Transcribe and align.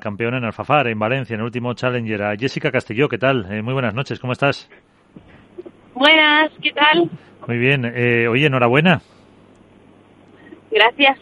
campeona 0.00 0.38
en 0.38 0.44
Alfafar, 0.44 0.86
en 0.86 0.96
Valencia, 0.96 1.34
en 1.34 1.40
el 1.40 1.46
último 1.46 1.74
Challenger, 1.74 2.22
a 2.22 2.36
Jessica 2.36 2.70
Castillo. 2.70 3.08
¿Qué 3.08 3.18
tal? 3.18 3.52
Eh, 3.52 3.62
muy 3.62 3.72
buenas 3.72 3.94
noches, 3.94 4.20
¿cómo 4.20 4.32
estás? 4.32 4.70
Buenas, 5.92 6.52
¿qué 6.62 6.70
tal? 6.70 7.10
Muy 7.48 7.58
bien. 7.58 7.84
Eh, 7.84 8.28
oye, 8.28 8.46
enhorabuena. 8.46 9.00
Gracias. 10.70 11.18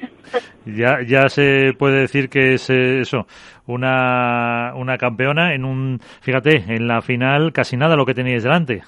Ya, 0.67 0.99
ya 1.07 1.31
se 1.31 1.73
puede 1.79 2.01
decir 2.01 2.29
que 2.29 2.53
es 2.53 2.69
eh, 2.69 3.01
eso, 3.01 3.27
una, 3.67 4.75
una 4.75 4.99
campeona 4.99 5.55
en 5.55 5.65
un, 5.65 5.99
fíjate, 6.21 6.57
en 6.69 6.87
la 6.87 7.01
final 7.01 7.55
casi 7.55 7.79
nada 7.79 7.97
lo 7.97 8.05
que 8.05 8.13
teníais 8.13 8.43
delante. 8.43 8.83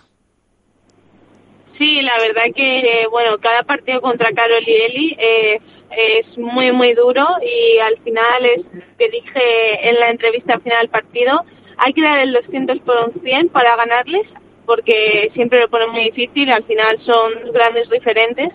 Sí, 1.79 2.03
la 2.03 2.19
verdad 2.19 2.55
que, 2.55 3.07
bueno, 3.11 3.39
cada 3.39 3.63
partido 3.63 4.03
contra 4.03 4.33
Carol 4.33 4.65
y 4.67 4.71
Eli 4.71 5.17
eh, 5.19 5.61
es 5.91 6.39
muy, 6.39 6.73
muy 6.73 6.95
duro 6.95 7.27
y 7.43 7.79
al 7.79 7.99
final 7.99 8.45
es 8.45 8.63
que 8.99 9.09
dije 9.09 9.89
en 9.89 10.01
la 10.01 10.11
entrevista 10.11 10.59
final 10.61 10.81
del 10.81 10.91
partido, 10.91 11.45
hay 11.79 11.93
que 11.93 12.03
dar 12.03 12.19
el 12.19 12.33
200 12.33 12.81
por 12.81 12.97
un 13.09 13.23
100 13.23 13.49
para 13.51 13.77
ganarles 13.77 14.27
porque 14.69 15.31
siempre 15.33 15.61
lo 15.61 15.71
ponen 15.71 15.91
muy 15.91 16.05
difícil, 16.05 16.53
al 16.53 16.63
final 16.65 16.99
son 17.07 17.53
grandes 17.55 17.89
diferentes, 17.89 18.51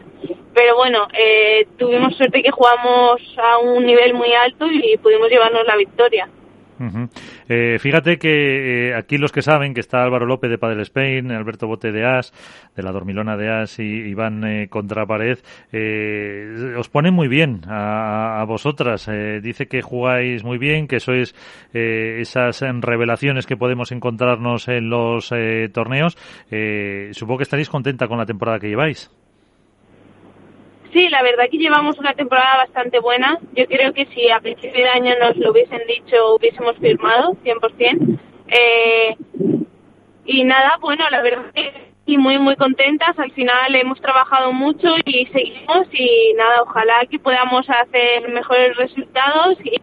pero 0.54 0.76
bueno, 0.76 1.08
eh, 1.18 1.66
tuvimos 1.80 2.16
suerte 2.16 2.44
que 2.44 2.52
jugamos 2.52 3.20
a 3.38 3.58
un 3.58 3.84
nivel 3.84 4.14
muy 4.14 4.31
alto 4.31 4.68
y 4.70 4.95
pudimos 4.98 5.28
llevarnos 5.30 5.66
la 5.66 5.76
victoria. 5.76 6.30
Eh, 7.50 7.77
fíjate 7.80 8.18
que 8.18 8.90
eh, 8.90 8.95
aquí 8.95 9.18
los 9.18 9.31
que 9.31 9.41
saben 9.41 9.73
que 9.73 9.80
está 9.80 10.04
Álvaro 10.04 10.26
López 10.26 10.50
de 10.50 10.58
Padel 10.58 10.81
Spain, 10.81 11.31
Alberto 11.31 11.68
Bote 11.68 11.91
de 11.91 12.05
As, 12.05 12.34
de 12.76 12.84
la 12.84 12.91
Dormilona 12.91 13.38
de 13.38 13.50
As 13.50 13.80
y 13.80 13.84
Iván 13.84 14.44
eh, 14.44 14.68
Contrapared, 14.70 15.40
os 16.78 16.90
ponen 16.90 17.14
muy 17.14 17.28
bien 17.28 17.62
a, 17.67 18.44
vosotras. 18.48 19.09
dice 19.41 19.67
que 19.67 19.81
jugáis 19.81 20.44
muy 20.44 20.58
bien, 20.58 20.88
que 20.88 21.00
sois 21.00 21.34
esas 21.73 22.62
revelaciones 22.62 23.45
que 23.45 23.58
podemos 23.58 23.92
encontrarnos 23.92 24.67
en 24.67 24.90
los 24.90 25.33
torneos. 25.72 26.17
supongo 27.11 27.38
que 27.38 27.44
estaréis 27.44 27.70
contenta 27.70 28.08
con 28.08 28.17
la 28.17 28.26
temporada 28.26 28.59
que 28.59 28.70
lleváis. 28.70 29.09
Sí, 30.94 31.09
la 31.09 31.23
verdad 31.23 31.45
que 31.49 31.58
llevamos 31.58 31.97
una 31.97 32.13
temporada 32.13 32.58
bastante 32.58 32.99
buena. 32.99 33.39
Yo 33.55 33.66
creo 33.66 33.94
que 33.94 34.05
si 34.08 34.30
a 34.30 34.39
principio 34.39 34.83
de 34.83 34.89
año 34.89 35.13
nos 35.19 35.36
lo 35.38 35.52
hubiesen 35.52 35.81
dicho, 35.88 36.36
hubiésemos 36.36 36.77
firmado 36.77 37.36
100%. 37.44 38.19
Eh, 38.47 39.16
y 40.25 40.44
nada, 40.44 40.77
bueno, 40.80 41.03
la 41.09 41.21
verdad 41.23 41.52
que 41.53 42.17
muy 42.17 42.38
muy 42.38 42.55
contentas. 42.55 43.17
Al 43.17 43.31
final 43.31 43.75
hemos 43.75 43.99
trabajado 44.02 44.53
mucho 44.53 44.95
y 45.05 45.25
seguimos 45.27 45.88
y 45.94 46.33
nada, 46.38 46.61
ojalá 46.61 47.05
que 47.09 47.17
podamos 47.17 47.67
hacer 47.69 48.30
mejores 48.30 48.75
resultados 48.77 49.58
y, 49.64 49.80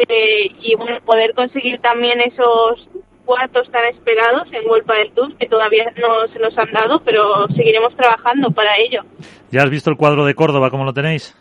y 0.61 0.75
bueno, 0.77 1.01
poder 1.05 1.35
conseguir 1.35 1.81
también 1.81 2.21
esos 2.21 2.89
cuartos 3.25 3.71
tan 3.71 3.85
esperados 3.87 4.49
en 4.53 4.65
Vuelta 4.67 4.95
del 4.95 5.13
Tour 5.13 5.37
que 5.37 5.47
todavía 5.47 5.93
no 5.97 6.27
se 6.33 6.39
nos 6.39 6.57
han 6.59 6.73
dado, 6.73 7.01
pero 7.05 7.47
seguiremos 7.49 7.95
trabajando 7.97 8.51
para 8.51 8.77
ello. 8.79 9.03
¿Ya 9.51 9.63
has 9.63 9.71
visto 9.71 9.91
el 9.91 9.97
cuadro 9.97 10.25
de 10.25 10.35
Córdoba? 10.35 10.71
¿Cómo 10.71 10.85
lo 10.85 10.93
tenéis? 10.93 11.37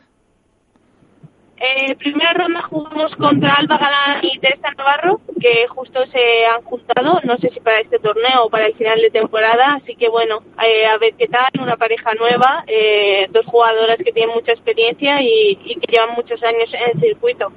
En 1.61 1.97
primera 1.97 2.31
ronda 2.31 2.61
jugamos 2.61 3.13
contra 3.17 3.55
Alba 3.55 3.77
Galán 3.77 4.19
y 4.23 4.39
Teresa 4.39 4.71
Navarro, 4.77 5.19
que 5.41 5.67
justo 5.67 6.05
se 6.05 6.45
han 6.45 6.61
juntado, 6.61 7.19
no 7.25 7.37
sé 7.37 7.49
si 7.49 7.59
para 7.59 7.81
este 7.81 7.99
torneo 7.99 8.45
o 8.45 8.49
para 8.49 8.67
el 8.67 8.75
final 8.75 9.01
de 9.01 9.09
temporada, 9.09 9.73
así 9.73 9.93
que 9.97 10.07
bueno, 10.07 10.39
eh, 10.63 10.85
a 10.85 10.97
ver 10.97 11.15
qué 11.17 11.27
tal, 11.27 11.49
una 11.59 11.75
pareja 11.75 12.13
nueva, 12.13 12.63
eh, 12.65 13.27
dos 13.31 13.45
jugadoras 13.45 13.97
que 13.97 14.13
tienen 14.13 14.33
mucha 14.33 14.53
experiencia 14.53 15.21
y, 15.21 15.57
que 15.57 15.91
llevan 15.91 16.15
muchos 16.15 16.41
años 16.43 16.73
en 16.73 16.91
el 16.93 17.01
circuito. 17.01 17.51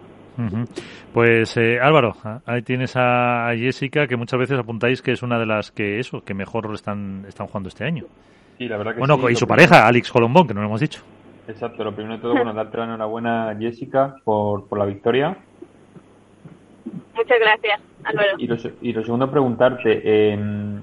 Pues 1.13 1.57
eh, 1.57 1.79
Álvaro, 1.81 2.15
ahí 2.47 2.63
tienes 2.63 2.95
a 2.97 3.51
Jessica, 3.57 4.07
que 4.07 4.17
muchas 4.17 4.39
veces 4.39 4.59
apuntáis 4.59 5.03
que 5.03 5.13
es 5.13 5.23
una 5.23 5.39
de 5.39 5.47
las 5.47 5.71
que 5.71 5.99
eso, 5.99 6.23
que 6.23 6.35
mejor 6.35 6.73
están, 6.75 7.25
están 7.29 7.47
jugando 7.47 7.69
este 7.69 7.85
año. 7.85 8.05
Sí, 8.59 8.69
la 8.69 8.77
verdad 8.79 8.95
que 8.95 8.99
bueno, 8.99 9.19
y 9.29 9.35
su 9.35 9.47
pareja, 9.47 9.87
Alex 9.87 10.11
Colombón, 10.11 10.47
que 10.47 10.55
no 10.55 10.61
lo 10.61 10.69
hemos 10.69 10.81
dicho. 10.81 11.03
Exacto, 11.49 11.85
lo 11.85 11.95
primero 11.95 12.17
de 12.17 12.23
todo, 12.23 12.33
bueno, 12.33 12.55
darte 12.55 12.79
la 12.79 12.85
enhorabuena 12.85 13.51
a 13.51 13.57
Jessica 13.57 14.17
por, 14.25 14.69
por 14.69 14.79
la 14.79 14.87
victoria. 14.87 15.37
Muchas 17.15 17.39
gracias, 17.39 17.81
Álvaro. 18.05 18.33
Y 18.39 18.47
lo, 18.47 18.57
y 18.81 18.93
lo 18.93 19.03
segundo, 19.03 19.31
preguntarte, 19.31 20.01
eh, 20.05 20.81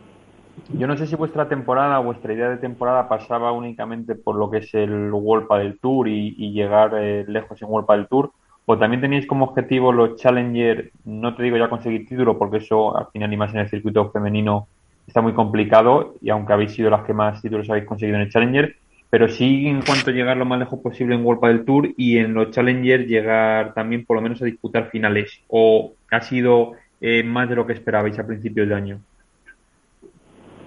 yo 0.74 0.88
no 0.88 0.97
sé 0.97 1.07
si 1.07 1.16
vuestra 1.16 1.47
temporada, 1.47 1.97
vuestra 2.00 2.34
idea 2.34 2.50
de 2.50 2.57
temporada 2.57 3.07
pasaba 3.07 3.51
únicamente 3.51 4.16
por 4.16 4.35
lo 4.35 4.50
que 4.50 4.57
es 4.57 4.74
el 4.74 5.12
World 5.12 5.47
del 5.57 5.79
Tour 5.79 6.07
y, 6.07 6.51
llegar 6.51 6.91
eh, 6.95 7.25
lejos 7.28 7.62
en 7.62 7.69
World 7.69 7.90
del 7.90 8.07
Tour, 8.07 8.31
o 8.72 8.78
también 8.78 9.02
tenéis 9.02 9.25
como 9.25 9.46
objetivo 9.46 9.91
los 9.91 10.16
Challenger, 10.18 10.91
no 11.06 11.35
te 11.35 11.41
digo 11.41 11.57
ya 11.57 11.69
conseguir 11.69 12.07
título, 12.07 12.38
porque 12.38 12.57
eso 12.57 12.96
al 12.96 13.07
final 13.07 13.34
y 13.34 13.35
más 13.35 13.52
en 13.52 13.62
el 13.62 13.68
circuito 13.68 14.12
femenino 14.12 14.68
está 15.07 15.22
muy 15.22 15.34
complicado, 15.34 16.13
y 16.22 16.30
aunque 16.30 16.53
habéis 16.53 16.74
sido 16.74 16.91
las 16.91 17.03
que 17.03 17.12
más 17.12 17.41
títulos 17.41 17.68
habéis 17.68 17.88
conseguido 17.88 18.18
en 18.18 18.22
el 18.22 18.30
Challenger, 18.30 18.75
pero 19.09 19.28
sí 19.28 19.66
en 19.66 19.81
cuanto 19.81 20.12
a 20.12 20.13
llegar 20.13 20.38
lo 20.38 20.46
más 20.46 20.59
lejos 20.59 20.80
posible 20.81 21.16
en 21.16 21.25
World 21.25 21.44
del 21.46 21.66
Tour 21.66 21.90
y 21.97 22.19
en 22.19 22.35
los 22.35 22.52
Challenger 22.52 23.07
llegar 23.07 23.74
también 23.74 24.06
por 24.06 24.18
lo 24.18 24.22
menos 24.22 24.40
a 24.44 24.46
disputar 24.46 24.91
finales, 24.91 25.41
o 25.47 25.94
ha 26.12 26.22
sido 26.22 26.74
eh, 27.01 27.24
más 27.24 27.50
de 27.50 27.56
lo 27.56 27.66
que 27.66 27.74
esperabais 27.74 28.19
a 28.19 28.28
principios 28.28 28.69
de 28.69 28.75
año. 28.75 29.00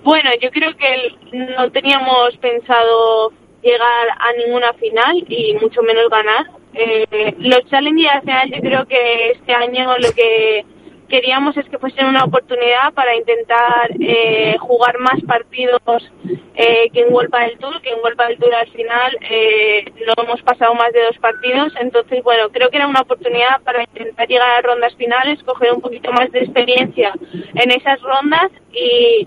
Bueno, 0.02 0.30
yo 0.40 0.50
creo 0.50 0.76
que 0.76 1.46
no 1.56 1.70
teníamos 1.70 2.36
pensado 2.38 3.30
llegar 3.62 4.08
a 4.18 4.32
ninguna 4.44 4.72
final 4.72 5.24
y 5.28 5.54
mucho 5.60 5.82
menos 5.82 6.10
ganar. 6.10 6.61
Eh, 6.74 7.34
los 7.38 7.64
challenges 7.68 8.22
yo 8.50 8.60
creo 8.60 8.86
que 8.86 9.32
este 9.32 9.54
año 9.54 9.96
lo 9.98 10.12
que 10.12 10.64
queríamos 11.12 11.54
es 11.58 11.68
que 11.68 11.78
fuesen 11.78 12.06
una 12.06 12.24
oportunidad 12.24 12.94
para 12.94 13.14
intentar 13.14 13.90
eh, 14.00 14.56
jugar 14.58 14.98
más 14.98 15.20
partidos 15.26 16.10
eh, 16.54 16.88
que 16.90 17.02
en 17.02 17.12
World 17.12 17.30
del 17.30 17.58
Tour, 17.58 17.82
que 17.82 17.90
en 17.90 17.98
World 17.98 18.18
del 18.18 18.38
Tour 18.38 18.54
al 18.54 18.68
final 18.68 19.18
eh, 19.28 19.84
no 20.06 20.24
hemos 20.24 20.40
pasado 20.40 20.74
más 20.74 20.90
de 20.94 21.04
dos 21.04 21.18
partidos, 21.18 21.74
entonces 21.78 22.22
bueno, 22.22 22.48
creo 22.50 22.70
que 22.70 22.78
era 22.78 22.86
una 22.86 23.02
oportunidad 23.02 23.60
para 23.62 23.82
intentar 23.82 24.26
llegar 24.26 24.50
a 24.50 24.62
rondas 24.62 24.94
finales, 24.96 25.42
coger 25.42 25.72
un 25.74 25.82
poquito 25.82 26.10
más 26.12 26.32
de 26.32 26.38
experiencia 26.38 27.12
en 27.56 27.70
esas 27.70 28.00
rondas 28.00 28.50
y, 28.72 29.26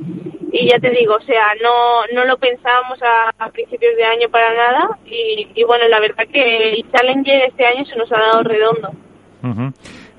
y 0.58 0.70
ya 0.70 0.80
te 0.80 0.90
digo, 0.92 1.16
o 1.16 1.22
sea, 1.22 1.48
no, 1.62 2.08
no 2.14 2.26
lo 2.26 2.38
pensábamos 2.38 2.98
a, 3.04 3.50
principios 3.50 3.96
de 3.98 4.06
año 4.06 4.30
para 4.30 4.54
nada 4.54 4.90
y, 5.06 5.48
y, 5.54 5.64
bueno, 5.66 5.86
la 5.90 6.00
verdad 6.00 6.26
que 6.32 6.70
el 6.70 6.92
Challenger 6.92 7.44
este 7.50 7.66
año 7.66 7.86
se 7.86 7.96
nos 7.98 8.10
ha 8.12 8.18
dado 8.18 8.44
redondo. 8.44 8.92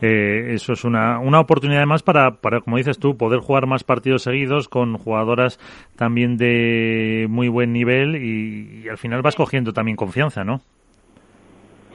Eh, 0.03 0.53
eso 0.53 0.75
es 0.75 0.85
una, 0.85 1.21
una 1.21 1.41
oportunidad 1.41 1.87
más 1.87 2.03
para, 2.03 2.33
para, 2.33 2.61
como 2.61 2.77
dices 2.77 2.99
tú, 2.99 3.17
poder 3.17 3.41
jugar 3.41 3.67
más 3.67 3.83
partidos 3.83 4.23
seguidos 4.23 4.69
con 4.69 4.99
jugadoras 4.99 5.59
también 5.97 6.37
de 6.37 7.27
muy 7.31 7.49
buen 7.49 7.73
nivel 7.73 8.17
y, 8.17 8.89
al 8.91 8.99
final 8.99 9.23
vas 9.23 9.37
cogiendo 9.37 9.73
también 9.73 9.97
confianza, 9.97 10.45
¿no? 10.45 10.61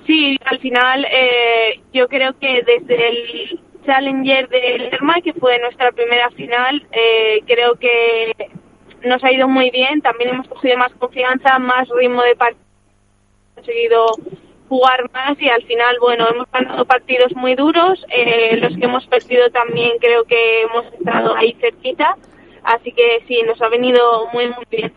Sí, 0.08 0.36
al 0.46 0.58
final 0.58 1.06
eh, 1.06 1.80
yo 1.94 2.08
creo 2.08 2.34
que 2.40 2.64
desde 2.66 3.08
el 3.08 3.60
Challenger 3.86 4.48
de 4.50 4.78
Lerma, 4.78 5.16
que 5.22 5.34
fue 5.34 5.60
nuestra 5.60 5.92
primera 5.92 6.30
final, 6.32 6.86
eh, 6.92 7.42
creo 7.46 7.76
que 7.76 8.34
nos 9.04 9.24
ha 9.24 9.32
ido 9.32 9.48
muy 9.48 9.70
bien. 9.72 10.02
También 10.02 10.32
hemos 10.32 10.48
cogido 10.48 10.78
más 10.78 10.92
confianza, 10.94 11.60
más 11.60 11.88
ritmo 11.90 12.22
de 12.24 12.36
partido, 12.36 12.66
conseguido 13.56 14.06
jugar 14.70 15.10
más 15.12 15.40
y 15.42 15.50
al 15.50 15.64
final, 15.64 15.98
bueno, 16.00 16.28
hemos 16.30 16.50
ganado 16.52 16.86
partidos 16.86 17.36
muy 17.36 17.56
duros. 17.56 18.06
Eh, 18.10 18.58
los 18.58 18.78
que 18.78 18.86
hemos 18.86 19.06
perdido 19.08 19.50
también 19.50 19.98
creo 20.00 20.24
que 20.24 20.62
hemos 20.62 20.86
estado 20.94 21.36
ahí 21.36 21.58
cerquita. 21.60 22.16
Así 22.64 22.92
que 22.92 23.24
sí, 23.28 23.42
nos 23.46 23.62
ha 23.62 23.70
venido 23.70 24.28
muy, 24.34 24.48
muy 24.48 24.66
bien. 24.70 24.94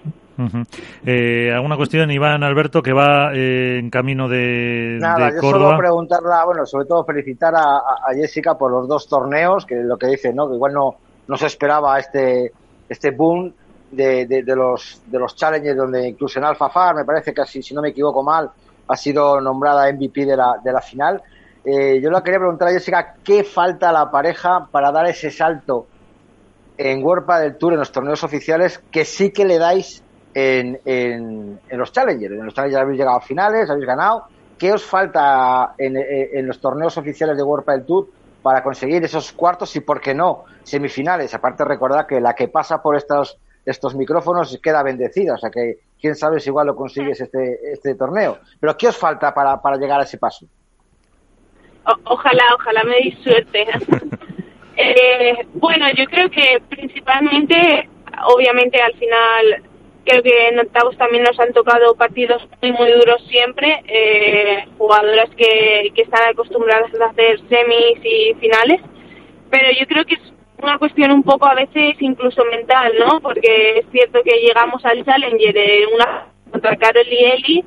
Eh, 1.06 1.52
¿Alguna 1.52 1.76
cuestión, 1.76 2.10
Iván 2.10 2.42
Alberto, 2.42 2.82
que 2.82 2.92
va 2.92 3.32
eh, 3.34 3.78
en 3.78 3.90
camino 3.90 4.28
de, 4.28 4.98
Nada, 5.00 5.30
yo 5.34 5.40
solo 5.40 5.76
preguntarla, 5.76 6.44
bueno, 6.44 6.66
sobre 6.66 6.86
todo 6.86 7.04
felicitar 7.04 7.54
a, 7.54 7.80
Jessica 8.14 8.56
por 8.56 8.70
los 8.70 8.88
dos 8.88 9.08
torneos, 9.08 9.64
que 9.66 9.76
lo 9.76 9.96
que 9.96 10.08
dice, 10.08 10.32
¿no? 10.32 10.48
Que 10.48 10.54
igual 10.54 10.72
no, 10.72 10.96
no 11.28 11.36
se 11.36 11.46
esperaba 11.46 11.98
este, 11.98 12.52
este 12.88 13.10
boom 13.10 13.52
de, 13.90 14.26
de, 14.26 14.56
los, 14.56 15.02
de 15.06 15.18
los 15.18 15.36
challenges, 15.36 15.76
donde 15.76 16.08
incluso 16.08 16.38
en 16.38 16.46
Alfa 16.46 16.68
Far, 16.68 16.94
me 16.94 17.04
parece 17.04 17.32
que 17.32 17.42
así, 17.42 17.62
si 17.62 17.74
no 17.74 17.82
me 17.82 17.90
equivoco 17.90 18.22
mal, 18.22 18.50
ha 18.88 18.96
sido 18.96 19.40
nombrada 19.40 19.90
MVP 19.92 20.26
de 20.26 20.36
la, 20.36 20.56
de 20.62 20.72
la 20.72 20.80
final. 20.80 21.22
Eh, 21.64 22.00
yo 22.02 22.10
le 22.10 22.22
quería 22.22 22.38
preguntar 22.38 22.68
a 22.68 22.72
Jessica, 22.72 23.14
¿qué 23.24 23.42
falta 23.44 23.88
a 23.88 23.92
la 23.92 24.10
pareja 24.10 24.68
para 24.70 24.92
dar 24.92 25.06
ese 25.06 25.30
salto 25.30 25.86
en 26.76 27.02
World 27.04 27.26
del 27.40 27.56
Tour, 27.56 27.72
en 27.72 27.78
los 27.78 27.92
torneos 27.92 28.22
oficiales, 28.24 28.82
que 28.90 29.04
sí 29.04 29.30
que 29.30 29.44
le 29.44 29.58
dais 29.58 30.03
en, 30.34 30.80
en, 30.84 31.60
los 31.70 31.92
Challengers. 31.92 32.34
En 32.34 32.44
los 32.44 32.54
Challengers 32.54 32.82
habéis 32.82 32.98
llegado 32.98 33.16
a 33.16 33.20
finales, 33.20 33.70
habéis 33.70 33.86
ganado. 33.86 34.24
¿Qué 34.58 34.72
os 34.72 34.84
falta 34.84 35.74
en, 35.78 35.96
en 35.96 36.46
los 36.46 36.60
torneos 36.60 36.96
oficiales 36.96 37.36
de 37.36 37.42
World 37.42 37.66
del 37.66 37.84
Tour 37.84 38.08
para 38.42 38.62
conseguir 38.62 39.02
esos 39.04 39.32
cuartos 39.32 39.74
y, 39.76 39.80
por 39.80 40.00
qué 40.00 40.14
no, 40.14 40.44
semifinales? 40.62 41.34
Aparte, 41.34 41.64
recordad 41.64 42.06
que 42.06 42.20
la 42.20 42.34
que 42.34 42.48
pasa 42.48 42.82
por 42.82 42.96
estos, 42.96 43.38
estos 43.64 43.94
micrófonos 43.94 44.58
queda 44.62 44.82
bendecida, 44.82 45.34
o 45.34 45.38
sea 45.38 45.50
que 45.50 45.78
quién 46.00 46.14
sabe 46.14 46.38
si 46.40 46.50
igual 46.50 46.66
lo 46.66 46.76
consigues 46.76 47.20
este, 47.20 47.72
este 47.72 47.94
torneo. 47.94 48.38
Pero 48.60 48.76
¿qué 48.76 48.88
os 48.88 48.96
falta 48.96 49.32
para, 49.32 49.60
para 49.60 49.76
llegar 49.76 50.00
a 50.00 50.04
ese 50.04 50.18
paso? 50.18 50.46
ojalá, 52.04 52.42
ojalá 52.54 52.84
me 52.84 52.96
deis 52.96 53.18
suerte. 53.22 53.66
Eh, 54.76 55.46
bueno, 55.54 55.86
yo 55.96 56.04
creo 56.06 56.28
que 56.30 56.60
principalmente, 56.68 57.88
obviamente 58.26 58.82
al 58.82 58.92
final, 58.94 59.62
creo 60.04 60.22
que 60.22 60.48
en 60.48 60.60
octavos 60.60 60.96
también 60.96 61.24
nos 61.24 61.38
han 61.40 61.52
tocado 61.52 61.94
partidos 61.94 62.46
muy, 62.62 62.72
muy 62.72 62.92
duros 62.92 63.22
siempre, 63.28 63.82
eh, 63.86 64.66
jugadoras 64.78 65.30
que, 65.36 65.90
que 65.94 66.02
están 66.02 66.28
acostumbradas 66.28 66.90
a 67.00 67.06
hacer 67.06 67.40
semis 67.48 67.98
y 68.04 68.34
finales, 68.40 68.80
pero 69.50 69.68
yo 69.78 69.86
creo 69.86 70.04
que 70.04 70.14
es 70.14 70.34
una 70.62 70.78
cuestión 70.78 71.10
un 71.12 71.22
poco 71.22 71.46
a 71.46 71.54
veces 71.54 71.96
incluso 72.00 72.44
mental, 72.46 72.92
¿no? 72.98 73.20
Porque 73.20 73.78
es 73.78 73.86
cierto 73.92 74.22
que 74.22 74.40
llegamos 74.40 74.84
al 74.84 75.04
Challenger 75.04 75.52
de 75.52 75.86
una 75.94 76.26
contra 76.50 76.76
Carol 76.76 77.06
y 77.08 77.24
Eli 77.24 77.64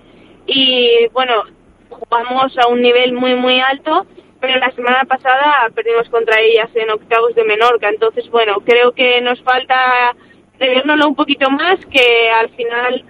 y 0.47 1.07
bueno, 1.13 1.43
jugamos 1.89 2.57
a 2.57 2.67
un 2.67 2.81
nivel 2.81 3.13
muy 3.13 3.35
muy 3.35 3.59
alto, 3.59 4.05
pero 4.39 4.59
la 4.59 4.71
semana 4.71 5.03
pasada 5.03 5.69
perdimos 5.75 6.09
contra 6.09 6.39
ellas 6.39 6.69
en 6.75 6.89
octavos 6.89 7.35
de 7.35 7.43
Menorca, 7.43 7.89
entonces 7.89 8.29
bueno, 8.29 8.61
creo 8.65 8.93
que 8.93 9.21
nos 9.21 9.41
falta 9.43 10.15
reviérnoslo 10.59 11.07
un 11.07 11.15
poquito 11.15 11.49
más, 11.49 11.77
que 11.91 12.29
al 12.31 12.49
final 12.49 13.05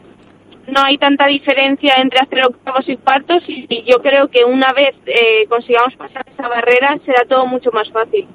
no 0.67 0.81
hay 0.83 0.97
tanta 0.97 1.27
diferencia 1.27 1.95
entre 1.97 2.19
hacer 2.19 2.45
octavos 2.45 2.87
y 2.87 2.97
cuartos 2.97 3.43
y, 3.47 3.83
yo 3.89 4.01
creo 4.01 4.27
que 4.27 4.43
una 4.43 4.73
vez 4.73 4.95
eh, 5.05 5.45
consigamos 5.47 5.95
pasar 5.95 6.25
esa 6.33 6.47
barrera 6.47 6.97
será 7.05 7.23
todo 7.27 7.45
mucho 7.47 7.71
más 7.71 7.89
fácil. 7.91 8.27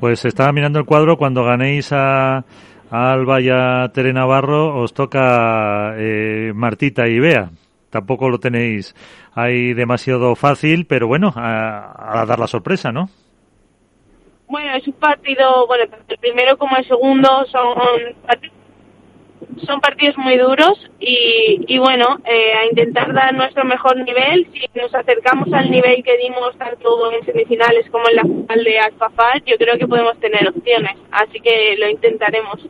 Pues 0.00 0.24
estaba 0.24 0.52
mirando 0.52 0.78
el 0.78 0.86
cuadro, 0.86 1.16
cuando 1.16 1.44
ganéis 1.44 1.92
a, 1.92 2.44
Alba 2.90 3.40
y 3.40 3.48
a 3.50 3.88
Tere 3.92 4.12
Navarro 4.12 4.80
os 4.80 4.94
toca 4.94 5.94
eh, 5.96 6.52
Martita 6.54 7.08
y 7.08 7.18
Bea. 7.18 7.50
Tampoco 7.90 8.28
lo 8.28 8.38
tenéis 8.38 8.94
ahí 9.34 9.72
demasiado 9.72 10.34
fácil, 10.34 10.86
pero 10.86 11.06
bueno, 11.06 11.32
a 11.36 12.24
dar 12.26 12.38
la 12.38 12.46
sorpresa, 12.46 12.92
¿no? 12.92 13.08
Bueno, 14.54 14.72
es 14.76 14.86
un 14.86 14.92
partido, 14.92 15.66
bueno, 15.66 15.92
el 16.06 16.18
primero 16.18 16.56
como 16.56 16.76
el 16.76 16.86
segundo 16.86 17.44
son 17.50 17.74
partidos 18.24 18.56
son 19.66 19.80
partidos 19.80 20.16
muy 20.18 20.36
duros 20.36 20.78
y, 21.00 21.64
y 21.66 21.78
bueno, 21.78 22.18
eh, 22.24 22.52
a 22.54 22.66
intentar 22.66 23.12
dar 23.12 23.34
nuestro 23.34 23.64
mejor 23.64 23.96
nivel. 23.96 24.46
Si 24.52 24.60
nos 24.78 24.94
acercamos 24.94 25.52
al 25.52 25.70
nivel 25.70 26.02
que 26.02 26.16
dimos 26.18 26.56
tanto 26.58 27.12
en 27.12 27.24
semifinales 27.24 27.88
como 27.90 28.04
en 28.08 28.16
la 28.16 28.22
final 28.22 28.64
de 28.64 28.78
Alfafar, 28.78 29.42
yo 29.44 29.56
creo 29.56 29.78
que 29.78 29.86
podemos 29.86 30.18
tener 30.20 30.48
opciones. 30.48 30.96
Así 31.10 31.40
que 31.40 31.76
lo 31.78 31.88
intentaremos. 31.88 32.66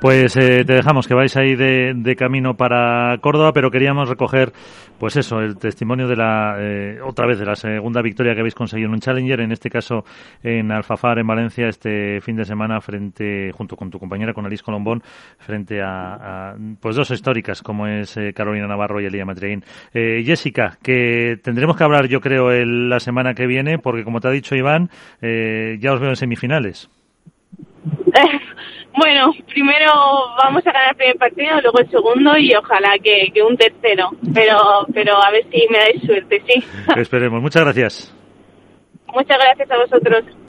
Pues 0.00 0.36
eh, 0.36 0.64
te 0.64 0.74
dejamos 0.74 1.06
que 1.06 1.14
vais 1.14 1.36
ahí 1.36 1.54
de, 1.54 1.92
de, 1.94 2.16
camino 2.16 2.54
para 2.54 3.16
Córdoba, 3.20 3.52
pero 3.52 3.70
queríamos 3.70 4.08
recoger, 4.08 4.52
pues 4.98 5.16
eso, 5.16 5.40
el 5.40 5.56
testimonio 5.58 6.06
de 6.06 6.16
la, 6.16 6.56
eh, 6.58 6.98
otra 7.02 7.26
vez, 7.26 7.38
de 7.38 7.46
la 7.46 7.54
segunda 7.54 8.02
victoria 8.02 8.34
que 8.34 8.40
habéis 8.40 8.54
conseguido 8.54 8.88
en 8.88 8.94
un 8.94 9.00
Challenger, 9.00 9.40
en 9.40 9.52
este 9.52 9.70
caso 9.70 10.04
en 10.42 10.70
Alfafar, 10.70 11.18
en 11.18 11.26
Valencia, 11.26 11.68
este 11.68 12.20
fin 12.20 12.36
de 12.36 12.44
semana, 12.44 12.80
frente, 12.80 13.52
junto 13.52 13.76
con 13.76 13.90
tu 13.90 13.98
compañera, 13.98 14.34
con 14.34 14.44
Alice 14.44 14.62
Colombón, 14.62 15.02
frente 15.38 15.80
a, 15.80 15.91
a 15.92 16.56
pues 16.80 16.96
dos 16.96 17.10
históricas 17.10 17.62
como 17.62 17.86
es 17.86 18.16
eh, 18.16 18.32
Carolina 18.34 18.66
Navarro 18.66 19.00
y 19.00 19.06
Elia 19.06 19.24
Matreín. 19.24 19.64
Eh, 19.92 20.22
Jessica, 20.24 20.78
que 20.82 21.38
tendremos 21.42 21.76
que 21.76 21.84
hablar 21.84 22.06
yo 22.06 22.20
creo 22.20 22.50
el, 22.50 22.88
la 22.88 23.00
semana 23.00 23.34
que 23.34 23.46
viene 23.46 23.78
porque 23.78 24.04
como 24.04 24.20
te 24.20 24.28
ha 24.28 24.30
dicho 24.30 24.54
Iván, 24.54 24.90
eh, 25.20 25.76
ya 25.80 25.92
os 25.92 26.00
veo 26.00 26.10
en 26.10 26.16
semifinales. 26.16 26.90
Bueno, 28.94 29.32
primero 29.46 29.90
vamos 30.42 30.66
a 30.66 30.70
ganar 30.70 30.90
el 30.90 30.96
primer 30.96 31.16
partido, 31.16 31.60
luego 31.62 31.78
el 31.78 31.90
segundo 31.90 32.36
y 32.36 32.54
ojalá 32.54 32.98
que, 33.02 33.30
que 33.32 33.42
un 33.42 33.56
tercero. 33.56 34.10
Pero, 34.34 34.86
pero 34.92 35.16
a 35.16 35.30
ver 35.30 35.46
si 35.50 35.66
me 35.70 35.78
dais 35.78 36.02
suerte, 36.02 36.42
sí. 36.46 36.62
Esperemos. 36.96 37.40
Muchas 37.40 37.62
gracias. 37.62 38.14
Muchas 39.14 39.38
gracias 39.38 39.70
a 39.70 39.78
vosotros. 39.78 40.24